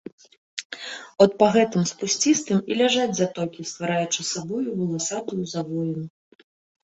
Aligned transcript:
От 1.23 1.31
па 1.41 1.49
гэтым 1.55 1.83
спусцістым 1.89 2.63
і 2.71 2.77
ляжаць 2.79 3.13
затокі, 3.19 3.67
ствараючы 3.71 4.25
сабою 4.31 4.69
валасатую 4.79 5.43
завоіну. 5.55 6.05